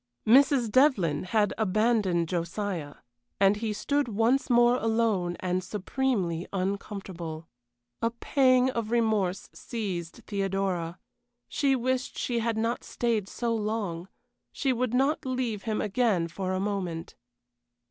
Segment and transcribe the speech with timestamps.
[0.25, 0.71] Mrs.
[0.71, 2.95] Devlyn had abandoned Josiah,
[3.39, 7.47] and he stood once more alone and supremely uncomfortable.
[8.01, 10.97] A pang of remorse seized Theodora;
[11.47, 14.09] she wished she had not stayed so long;
[14.51, 17.13] she would not leave him again for a moment.